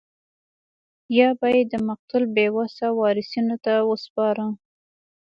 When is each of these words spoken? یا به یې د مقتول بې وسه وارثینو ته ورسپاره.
یا 1.17 1.29
به 1.39 1.47
یې 1.55 1.61
د 1.71 1.73
مقتول 1.89 2.23
بې 2.35 2.47
وسه 2.57 2.85
وارثینو 2.99 3.55
ته 3.65 3.73
ورسپاره. 3.89 4.45